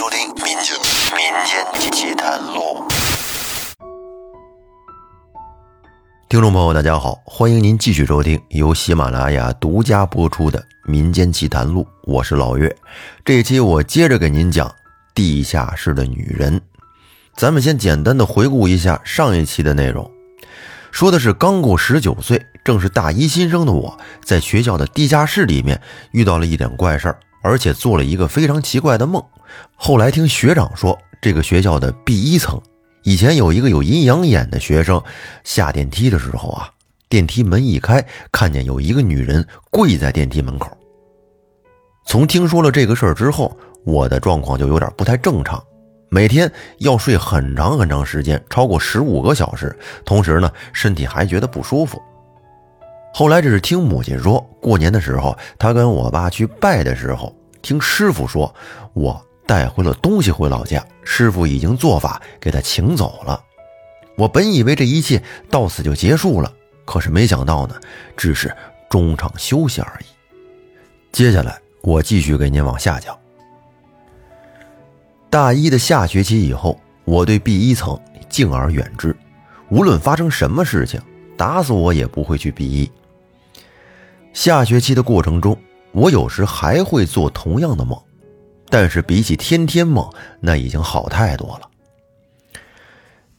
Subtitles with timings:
[0.00, 0.74] 收听《民间
[1.14, 2.88] 民间奇谈录》。
[6.26, 10.58] 听众朋友，大家好，欢迎您继续收听由喜马拉雅独家播出的
[10.90, 12.74] 《民间奇谈录》，我是老岳。
[13.26, 14.74] 这一期我接着给您讲
[15.14, 16.58] 地下室的女人。
[17.36, 20.10] 咱们先简单的回顾一下上一期的内容，
[20.90, 25.78] 说的是刚过十九岁，正是大一新生的我，在学校的地下室里面
[26.12, 27.20] 遇到了一点怪事儿。
[27.42, 29.24] 而且做了一个非常奇怪的梦。
[29.74, 32.60] 后来听学长说，这个学校的 B 一层
[33.02, 35.02] 以前有一个有阴阳眼的学生，
[35.44, 36.70] 下电梯的时候啊，
[37.08, 40.76] 电梯门一开，看见有一个女人跪在电梯门口。
[42.06, 45.62] 从听说了这个事儿之后，我的状况就有点不太正常，
[46.10, 52.00] 每天要睡很长很长时间，超过十五个小时，同时呢，身体还觉得不舒服。
[53.12, 58.52] 后来这是听母亲说，过年的时候，他跟我爸去拜的时候，听师傅说，
[58.92, 63.42] 我带回了东西回老家，师傅已经做法给他请走了。
[64.16, 65.20] 我本以为这一切
[65.50, 66.52] 到此就结束了，
[66.84, 67.74] 可是没想到呢，
[68.16, 68.56] 只是
[68.88, 70.04] 中场休息而已。
[71.10, 73.18] 接下来我继续给您往下讲。
[75.28, 79.16] 大一的下学期以后，我对 B 一层敬而远之，
[79.68, 81.02] 无论发生什么事情，
[81.36, 82.88] 打死我也不会去 B 一。
[84.32, 85.58] 下学期的过程中，
[85.90, 88.00] 我有时还会做同样的梦，
[88.70, 90.08] 但是比起天天梦，
[90.40, 91.68] 那已经好太多了。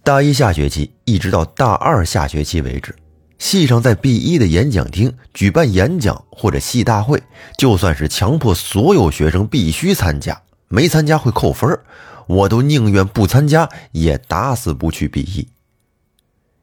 [0.03, 2.95] 大一下学期一直到大二下学期为止，
[3.39, 7.23] 系上在 B 一的演讲厅举办演讲或者系大会，
[7.57, 11.79] 就算是强迫所有学生必须参加，没参加会扣分，
[12.27, 15.47] 我都宁愿不参加，也打死不去 B 一。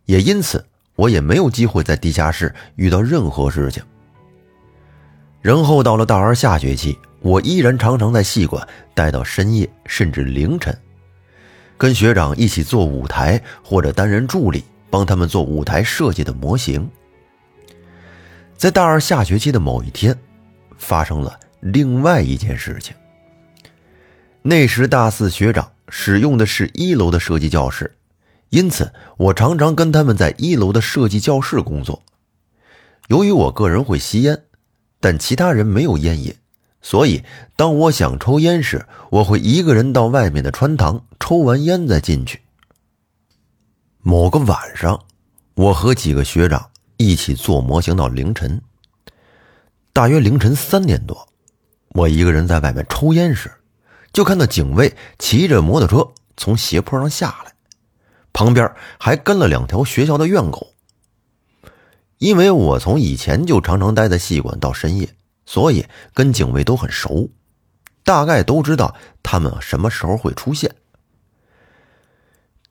[0.07, 0.67] 也因此，
[0.97, 3.83] 我也没有机会在地下室遇到任何事情。
[5.41, 10.77] 然后到了大二下学期，我依然常常在戏馆待到深夜甚至凌晨，
[11.77, 16.89] 跟学长一起做舞台或者担任助理，帮他们做舞台设计的模型。
[18.57, 20.17] 在大二下学期的某一天，
[20.77, 22.95] 发生了另外一件事情。
[24.43, 27.95] 那时大四学长使用的是一楼的设计教室，
[28.51, 32.03] 因此我常常跟他们在一楼的设计教室工作。
[33.07, 34.43] 由于我个人会吸烟。
[35.01, 36.35] 但其他人没有烟瘾，
[36.83, 37.23] 所以
[37.57, 42.41] 当我想抽烟时，我会一个人到外面的穿堂抽完烟再进去。
[44.01, 45.05] 某个晚上，
[45.55, 48.61] 我和几个学长一起做模型到凌晨，
[49.93, 51.29] 大约凌晨三点多，
[51.91, 53.51] 我一个人在外面抽烟时，
[54.13, 57.53] 就看到警卫骑着摩托车从斜坡上下来，
[58.33, 60.75] 旁边还跟了两条学校的院狗。
[62.19, 65.09] 因为我从以前就常常待在戏馆到深夜，
[65.47, 67.31] 所以跟警卫都很熟，
[68.05, 70.75] 大概都知道他们什么时候会出现。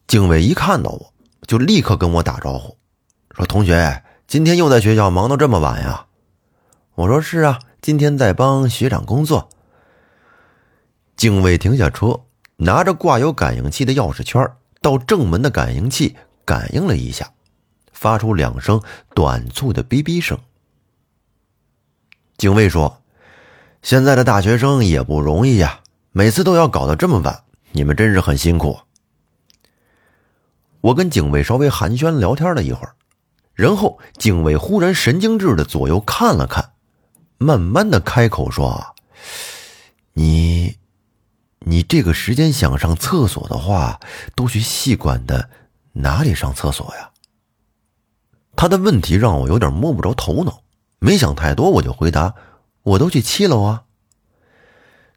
[0.05, 1.13] 警卫一看到我
[1.47, 2.77] 就立刻跟我打招呼，
[3.35, 6.05] 说：“同学，今天又在学校忙到这么晚呀？”
[6.95, 9.49] 我说：“是啊，今天在帮学长工作。”
[11.15, 12.21] 警卫停下车，
[12.57, 14.45] 拿着挂有感应器的钥匙圈
[14.81, 17.31] 到正门的感应器感应了一下。
[17.97, 18.79] 发出两声
[19.15, 20.37] 短促的哔哔声。
[22.37, 23.01] 警卫说
[23.81, 25.79] ：“现在的大学生也不容易呀，
[26.11, 28.81] 每次都要搞到这么晚，你们真是很辛苦。”
[30.81, 32.93] 我跟警卫稍微寒暄聊天了一会儿，
[33.55, 36.73] 然后警卫忽然神经质的左右看了看，
[37.39, 38.95] 慢慢的开口说
[40.13, 40.77] ：“你，
[41.61, 43.99] 你这个时间想上厕所的话，
[44.35, 45.49] 都去戏馆的
[45.93, 47.09] 哪里上厕所呀？”
[48.57, 50.63] 他的问题让我有点摸不着头脑，
[50.97, 52.33] 没想太多，我就回答
[52.81, 53.83] ：“我都去七楼啊。”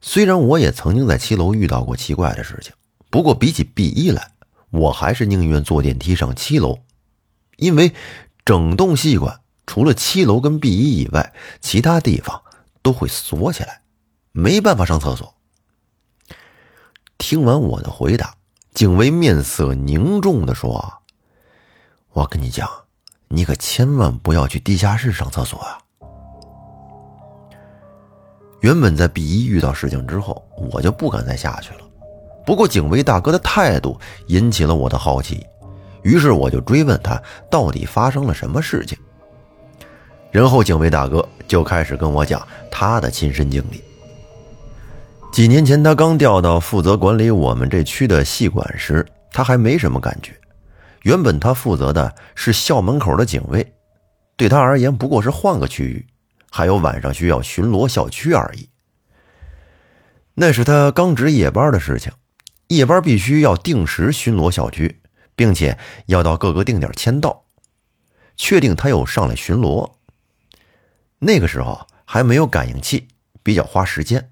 [0.03, 2.75] 虽然我也曾经在七楼遇到过奇怪的事情，
[3.09, 4.33] 不过比起 B 一来，
[4.69, 6.81] 我还是宁愿坐电梯上七楼，
[7.57, 7.95] 因为
[8.45, 12.43] 整栋戏馆除了七楼跟 B 一以外，其他地方
[12.83, 13.81] 都会锁起来，
[14.33, 15.35] 没办法上厕所。
[17.17, 18.35] 听完我的回答，
[18.75, 21.01] 警卫面色凝重的说
[22.13, 22.69] ：“我跟你讲。”
[23.33, 25.79] 你可千万不要去地下室上厕所啊！
[28.61, 31.81] 原本在 B 一遇到事情之后，我就不敢再下去了。
[32.45, 33.97] 不过警卫大哥的态度
[34.27, 35.47] 引起了我的好奇，
[36.03, 38.99] 于是我就追问他到底发生了什么事情。
[40.33, 43.81] 然后警卫大哥就开始跟我讲他的亲身经历。
[45.31, 50.33] 几年前他刚调到负责管理我们这区的戏馆时，他还没什么感觉。
[51.03, 53.75] 原本他负责的是校门口的警卫，
[54.37, 56.07] 对他而言不过是换个区域，
[56.51, 58.69] 还有晚上需要巡逻校区而已。
[60.35, 62.13] 那是他刚值夜班的事情，
[62.69, 65.01] 夜班必须要定时巡逻校区，
[65.35, 67.45] 并且要到各个定点签到，
[68.37, 69.93] 确定他又上来巡逻。
[71.19, 73.09] 那个时候还没有感应器，
[73.43, 74.31] 比较花时间。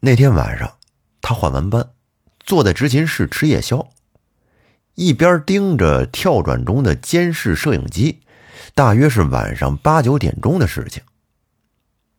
[0.00, 0.78] 那天晚上，
[1.20, 1.90] 他换完班，
[2.40, 3.90] 坐在执勤室吃夜宵，
[4.94, 8.20] 一边盯着跳转中的监视摄影机。
[8.74, 11.02] 大约是晚上八九点钟的事情。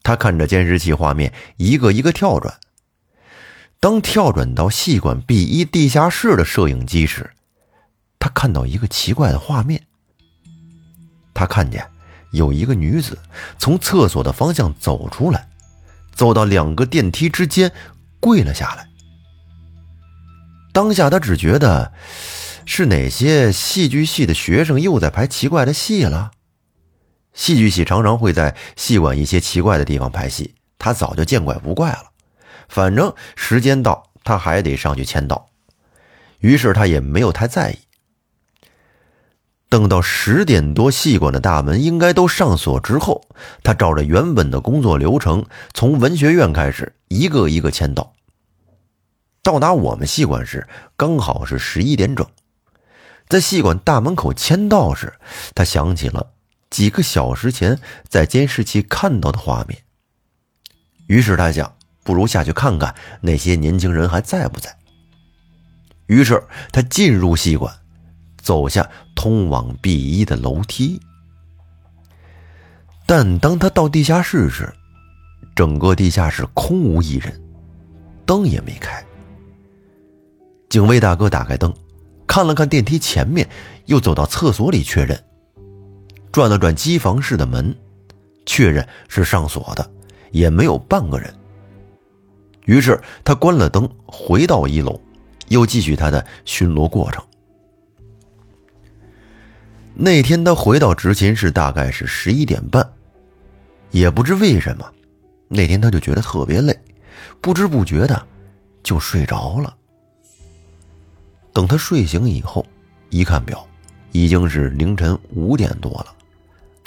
[0.04, 2.60] 他看着监视器画面一个一个跳转。
[3.80, 7.32] 当跳转到戏馆 B 一地下室的摄影机时，
[8.20, 9.84] 他看到一个奇怪的画面。
[11.34, 11.86] 他看见
[12.32, 13.18] 有一个女子
[13.58, 15.50] 从厕所的方向走出来，
[16.14, 17.72] 走到两个电梯之间，
[18.20, 18.88] 跪了下来。
[20.72, 21.92] 当下他只觉得
[22.66, 26.32] 是哪些戏剧系的学生又在排奇怪的戏了。
[27.34, 32.12] 戏剧系常常会在戏馆一些奇怪的地方拍戏，他早就见怪不怪了。
[32.70, 35.50] 反正时间到，他还得上去签到，
[36.40, 37.78] 于是他也没有太在意。
[39.68, 43.28] 等到十点多，戏馆的大门应该都上锁之后，
[43.64, 45.44] 他照着原本的工作流程，
[45.74, 48.14] 从文学院开始一个一个签到。
[49.42, 52.26] 到达我们戏馆时，刚好是十一点整。
[53.28, 55.14] 在戏馆大门口签到时，
[55.56, 56.32] 他想起了。
[56.70, 57.80] 几个小时前
[58.10, 59.84] 在监视器看到的画面，
[61.06, 64.76] 于是他想，不如下去看看那些年轻人还在不在。
[66.08, 67.72] 于是他进入戏馆，
[68.42, 71.00] 走下通往 B 一的楼梯。
[73.06, 74.74] 但当他到地下室时，
[75.56, 77.40] 整个地下室空无一人，
[78.26, 79.06] 灯也没开。
[80.70, 81.72] 警卫大哥打开灯，
[82.28, 83.48] 看了看电梯前面，
[83.86, 85.22] 又走到厕所里确认。
[86.32, 87.76] 转了转机房室的门，
[88.46, 89.92] 确认是上锁的，
[90.32, 91.34] 也没有半个人。
[92.66, 95.00] 于是他关了灯，回到一楼，
[95.50, 97.24] 又继续他的巡逻过程。
[99.94, 102.90] 那天他回到执勤室大概是十一点半，
[103.92, 104.92] 也不知为什么，
[105.50, 106.76] 那天他就觉得特别累，
[107.40, 108.26] 不知不觉的
[108.82, 109.76] 就睡着了。
[111.54, 112.66] 等他睡醒以后，
[113.10, 113.66] 一看表，
[114.12, 116.08] 已经是凌晨五点多了。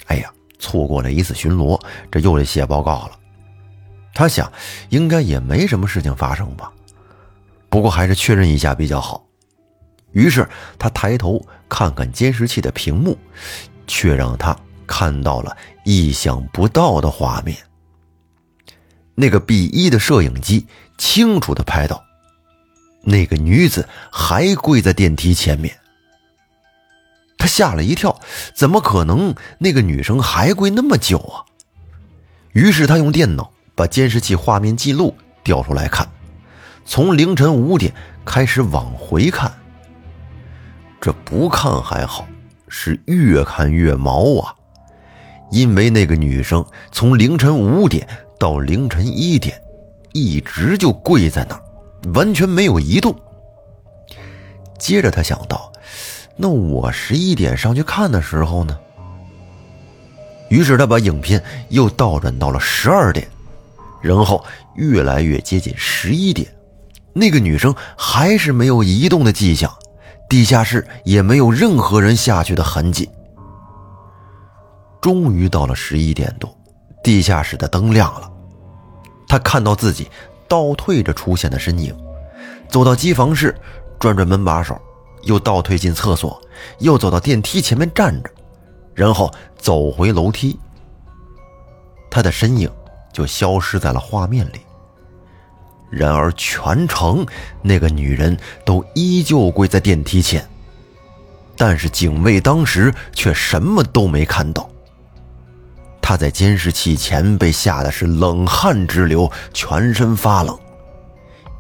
[0.07, 1.81] 哎呀，错过了一次巡逻，
[2.11, 3.19] 这又得写报告了。
[4.13, 4.51] 他想，
[4.89, 6.73] 应该也没什么事情发生吧，
[7.69, 9.25] 不过还是确认一下比较好。
[10.13, 10.49] 于是
[10.79, 13.17] 他抬头看看监视器的屏幕，
[13.87, 15.55] 却让他看到了
[15.85, 17.57] 意想不到的画面。
[19.15, 20.67] 那个 B 一的摄影机
[20.97, 22.03] 清楚的拍到，
[23.07, 25.75] 那个女子还跪在电梯前面。
[27.39, 28.19] 他吓了一跳，
[28.55, 29.35] 怎么可能？
[29.59, 31.45] 那个女生还跪那么久啊？
[32.53, 35.15] 于是他用电脑把监视器画面记录
[35.45, 36.09] 调出来看，
[36.85, 37.93] 从凌晨五点
[38.25, 39.53] 开始往回看。
[41.01, 42.27] 这不看还好，
[42.69, 44.55] 是越看越毛啊！
[45.53, 48.09] 因为那个女生从凌晨五点
[48.41, 49.61] 到凌晨一点，
[50.13, 51.63] 一直就跪在那儿，
[52.15, 53.15] 完全没有移动。
[54.79, 55.73] 接着他想到。
[56.39, 58.79] 那我十一点上去看的时候呢？
[60.51, 63.27] 于是他把影片又倒转到了十二点，
[64.03, 64.45] 然后
[64.75, 66.47] 越来越接近十一点，
[67.15, 69.75] 那个女生还是没有移动的迹象，
[70.29, 73.09] 地下室也没有任何人下去的痕迹。
[75.01, 76.55] 终于到了十一点多，
[77.03, 78.31] 地下室的灯亮了，
[79.27, 80.07] 他看到自己
[80.49, 81.95] 倒退着出现的身影，
[82.69, 83.55] 走到机房室，
[83.99, 84.81] 转转门把手。
[85.23, 86.41] 又倒退进厕所，
[86.79, 88.31] 又走到电梯前面站着，
[88.95, 90.57] 然后走回楼梯。
[92.09, 92.71] 他的身影
[93.13, 94.61] 就消失在了画面里。
[95.91, 97.27] 然而全程
[97.61, 100.49] 那个女人都依旧跪在电梯前，
[101.57, 104.71] 但是警卫当时却什么都没看到。
[106.09, 110.57] 他在监视器前被吓得是冷汗直流，全身发冷，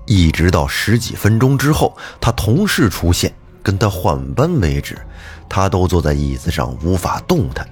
[0.06, 3.34] 一直到十几分钟之后，他同事出现。
[3.60, 4.96] 跟他换班为止，
[5.48, 7.68] 他都坐在椅子上无法动弹。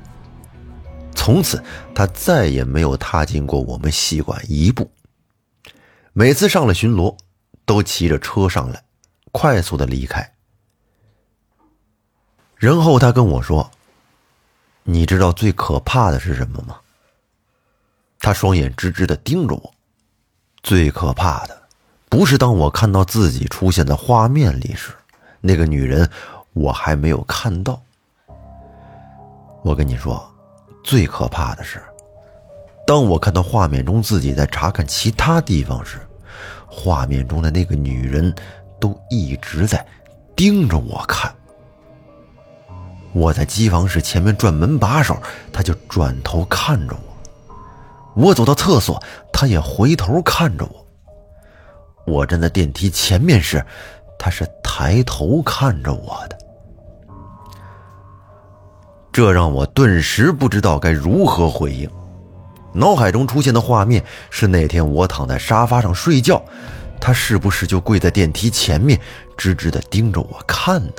[1.15, 1.63] 从此，
[1.95, 4.91] 他再也没有踏进过我们戏馆一步。
[6.13, 7.17] 每次上了巡逻，
[7.65, 8.83] 都骑着车上来，
[9.31, 10.29] 快速的离开。
[12.57, 13.71] 然后他跟我说
[14.85, 16.77] ：“你知道最可怕的是什么吗？”
[18.21, 19.75] 他双眼直直的盯着我。
[20.63, 21.63] 最可怕的，
[22.09, 24.93] 不是当我看到自己出现在画面里时。
[25.43, 26.09] 那个女人，
[26.55, 27.79] 我还没有看到。
[29.63, 30.27] 我跟你说，
[30.83, 31.83] 最可怕的是，
[32.87, 35.99] 当我看到画面中自己在查看其他地方时，
[36.67, 38.35] 画面中的那个女人
[38.81, 39.87] 都一直在
[40.35, 41.31] 盯着我看。
[43.15, 45.17] 我在机房室前面转门把手，
[45.53, 47.55] 他就转头看着我；
[48.15, 49.01] 我走到厕所，
[49.33, 50.85] 他也回头看着我；
[52.05, 53.65] 我站在电梯前面时，
[54.19, 56.37] 他是抬头看着我的。
[59.13, 61.89] 这让我顿时不知道该如何回应。
[62.73, 66.43] 脑海中出现的画面是那天我躺在沙发上睡觉，
[67.01, 69.01] 他是不是就跪在电梯前面，
[69.37, 70.93] 直直的盯着我看呢？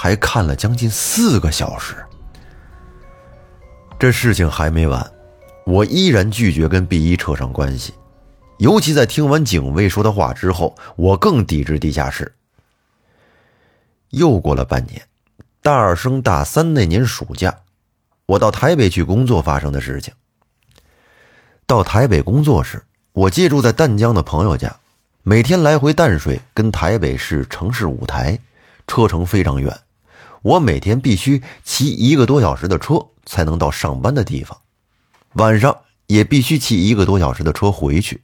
[0.00, 1.96] 还看了将近四个小时。
[3.98, 5.12] 这事情还没完，
[5.66, 7.92] 我依然拒绝跟 B 一扯上关系，
[8.58, 12.32] 尤其在听完警卫说的话之后，我更抵制地下室。
[14.10, 15.02] 又过了半年，
[15.62, 17.52] 大二升大三那年暑假，
[18.26, 20.14] 我到台北去工作发生的事情。
[21.66, 22.80] 到台北工作时，
[23.12, 24.76] 我借住在淡江的朋友家，
[25.24, 28.38] 每天来回淡水跟台北市城市舞台，
[28.86, 29.76] 车程非常远，
[30.48, 34.58] 我每天必须骑一个多小时的车才能到上班的地方，
[35.34, 35.76] 晚上
[36.06, 38.22] 也必须骑一个多小时的车回去。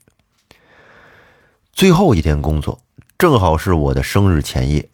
[1.74, 2.80] 最后一天工作
[3.18, 4.88] 正好是我的生日前夜，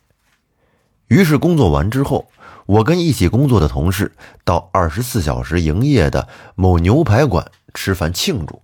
[1.06, 2.28] 于是工作完之后，
[2.66, 4.10] 我跟一起工作的同事
[4.42, 7.52] 到二十四小时营业的某牛排馆。
[7.72, 8.62] 吃饭庆祝。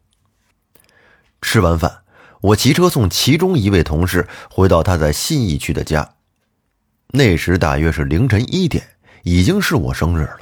[1.40, 2.02] 吃完饭，
[2.40, 6.15] 我骑车送其中一位同事回到他在信义区的家。
[7.12, 8.84] 那时大约是凌晨一点，
[9.22, 10.38] 已经是我生日了。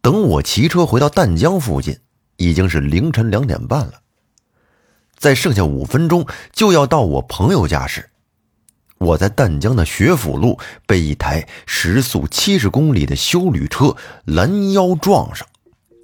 [0.00, 1.98] 等我骑车回到淡江附近，
[2.36, 3.94] 已经是凌晨两点半了。
[5.18, 8.08] 在剩下五分钟就要到我朋友家时，
[8.96, 15.46] 我在淡江的学府路被一台时速七十公里的修旅车拦腰撞上。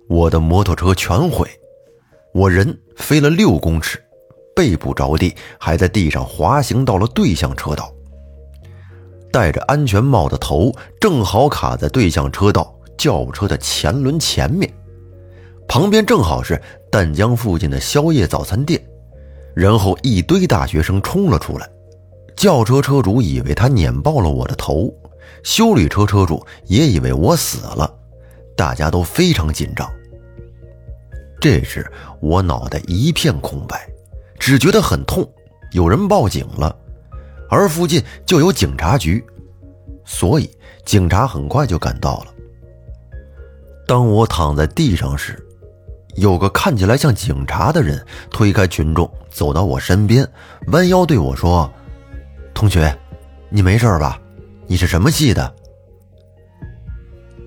[0.08, 1.48] 我的摩托车全毁，
[2.34, 3.98] 我人飞了六公尺，
[4.54, 7.95] 背部着地，还在地上滑行到了对向车道。
[9.32, 14.72] 戴着安全帽的头正好卡在对向车道轿车的前轮前面，
[15.68, 18.82] 旁边正好是淡江附近的宵夜早餐店。
[19.54, 21.66] 然后一堆大学生冲了出来，
[22.36, 24.92] 轿车车主以为他碾爆了我的头，
[25.42, 27.90] 修理车车主也以为我死了。
[28.54, 29.90] 大家都非常紧张。
[31.40, 31.90] 这时
[32.20, 33.88] 我脑袋一片空白，
[34.38, 35.26] 只觉得很痛。
[35.72, 36.74] 有人报警了，
[37.48, 39.24] 而附近就有警察局，
[40.04, 40.50] 所以
[40.84, 42.26] 警察很快就赶到了。
[43.86, 45.38] 当我躺在地上时，
[46.16, 50.28] 有个看起来像警察的人推开群众，走到我身边，
[50.68, 51.70] 弯腰对我说
[52.52, 52.96] ：“同学，
[53.48, 54.20] 你没事吧？
[54.66, 55.54] 你是什么系的？”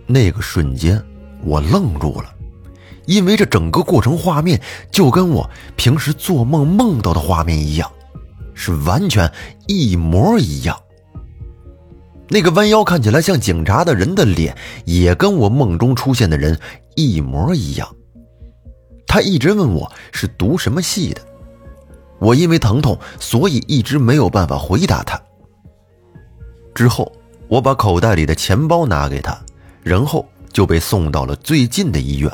[0.07, 1.03] 那个瞬间，
[1.43, 2.33] 我愣住了，
[3.05, 7.91] 因为这整个过程画面就跟我平时做梦梦到的画面一样，
[8.59, 9.31] 是完全
[9.67, 10.77] 一模一样。
[12.27, 16.59] 那个弯腰看起来像警察的人的脸，也跟我梦中出现的人
[16.95, 17.95] 一模一样。
[19.07, 21.21] 他一直问我是读什么系的，
[22.19, 25.19] 我因为疼痛，所以一直没有办法回答他。
[26.75, 27.11] 之后，
[27.47, 29.35] 我把口袋里的钱包拿给他。
[29.81, 32.29] 然后就被送到了最近的医院。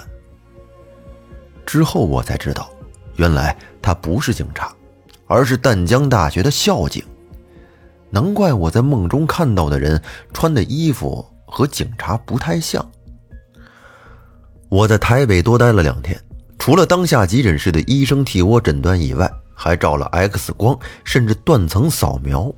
[1.63, 2.69] 之后我才知道，
[3.17, 4.75] 原来他不是警察，
[5.27, 7.03] 而是淡江大学的校警。
[8.09, 10.01] 难怪我在梦中看到的人
[10.33, 12.85] 穿的衣服和警察不太像。
[14.69, 16.19] 我在台北多待了两天，
[16.57, 22.53] 除了当下急诊室的医生替我诊断以外，还照了 X 光，甚至断层扫描。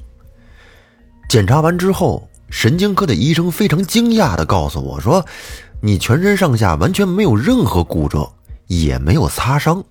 [1.30, 2.28] 检查完之后。
[2.50, 5.26] 神经科的医生非常惊讶地告诉我说
[5.84, 8.32] ：“你全身上下完全没有任何骨折，
[8.68, 9.84] 也没有擦伤。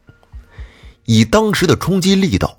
[1.04, 2.59] 以当时的冲击力道，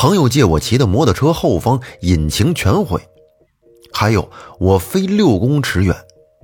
[0.00, 2.98] 朋友借我骑的摩托车后方引擎全毁，
[3.92, 4.26] 还有
[4.58, 5.94] 我飞六公尺远，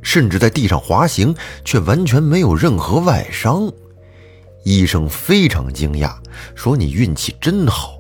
[0.03, 1.35] 甚至在地上滑行，
[1.65, 3.73] 却完全没有任何外伤。”
[4.63, 6.17] 医生非常惊讶，
[6.55, 7.97] 说：“你运气真好。”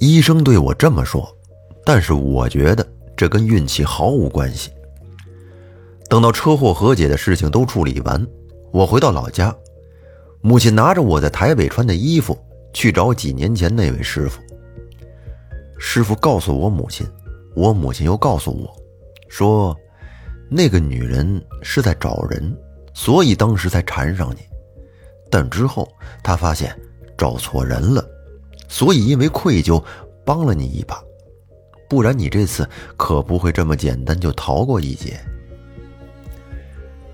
[0.00, 1.28] 医生对我这么说。
[1.84, 4.70] 但是我觉得这跟运气毫无关系。
[6.08, 8.26] 等到车祸和解的事情都处理完，
[8.72, 9.54] 我回到老家，
[10.40, 12.38] 母亲拿着我在台北穿的衣服
[12.72, 14.40] 去找几年前那位师傅。
[15.78, 17.06] 师傅告诉我母亲，
[17.54, 18.70] 我母亲又告诉我，
[19.28, 19.76] 说
[20.50, 22.56] 那个女人是在找人，
[22.92, 24.40] 所以当时才缠上你。
[25.30, 25.88] 但之后
[26.22, 26.76] 她发现
[27.16, 28.04] 找错人了，
[28.68, 29.82] 所以因为愧疚
[30.24, 31.02] 帮了你一把。
[31.88, 35.18] 不然你这次可不会这么简单就逃过一劫。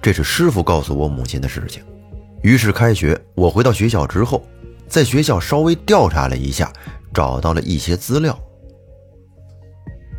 [0.03, 1.83] 这是师傅告诉我母亲的事情。
[2.43, 4.43] 于是开学，我回到学校之后，
[4.89, 6.73] 在学校稍微调查了一下，
[7.13, 8.39] 找到了一些资料。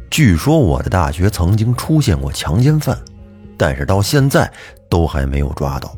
[0.09, 2.97] 据说我的大学曾经出现过强奸犯，
[3.57, 4.51] 但是到现在
[4.89, 5.95] 都还没有抓到。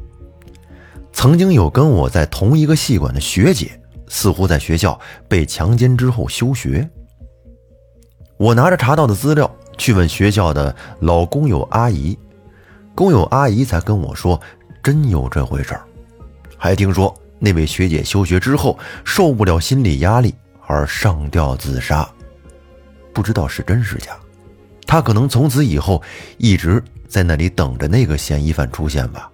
[1.11, 6.89] 曾经有跟我在同一个系馆的学姐，似乎在学校被强奸之后休学。
[8.37, 12.17] 我拿着查到的资料去问学校的老工友阿姨，
[12.95, 14.39] 工友阿姨才跟我说，
[14.81, 15.83] 真有这回事儿。
[16.57, 20.35] 还听说那位学姐休学之后受不了心理压力
[20.67, 22.07] 而上吊自杀。
[23.13, 24.15] 不知道是真是假，
[24.85, 26.01] 他可能从此以后
[26.37, 29.29] 一直在那里等着那个嫌疑犯出现吧。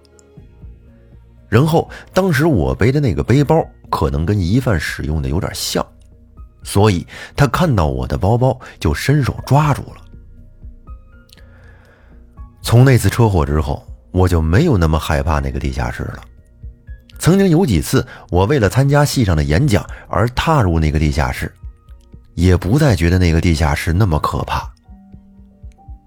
[1.48, 5.86] 然后当时我背的那个背包可能跟疑犯使用的有点像，
[6.62, 10.02] 所以他看到我的包包就伸手抓住了。
[12.62, 16.20] 从那次车祸之后，我就没有那么害怕那个地下室了。
[17.18, 21.52] 曾经有几次，我为了参加系上的演讲而踏入那个地下室。
[22.34, 24.70] 也不再觉得那个地下室那么可怕。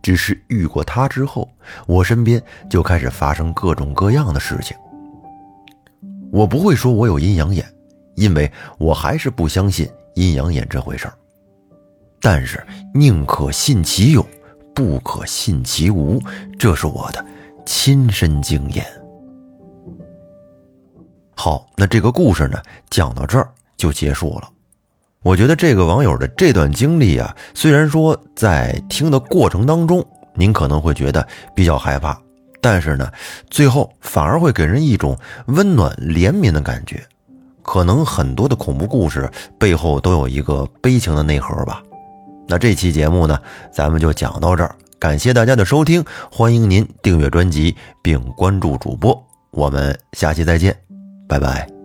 [0.04, 1.50] 只是遇过他之后，
[1.88, 2.40] 我身边
[2.70, 4.78] 就开始发生各种各样的事情。
[6.32, 7.66] 我不会说我有阴阳眼，
[8.16, 11.14] 因为我还是不相信阴阳眼这回事儿。
[12.22, 12.64] 但是
[12.94, 14.24] 宁可信其有，
[14.76, 16.22] 不可信其无，
[16.60, 17.26] 这是我的
[17.66, 18.86] 亲身经验。
[21.42, 24.50] 好，那这个故事呢，讲到这儿就结束了。
[25.24, 30.06] 我觉得这个网友的这段经历啊，虽然说在听的过程当中，
[30.36, 32.20] 您可能会觉得比较害怕，
[32.60, 33.10] 但是呢，
[33.50, 37.02] 最后反而会给人一种温暖怜悯的感觉。
[37.62, 41.82] 可能很多的恐怖故事背后都有一个悲情的内核吧。
[42.50, 43.40] 那这期节目呢，
[43.72, 49.18] 咱们就讲到这儿，感谢大家的收听，欢迎您订阅专辑并关注主播，
[49.52, 50.78] 我们下期再见，
[51.30, 51.79] 拜拜。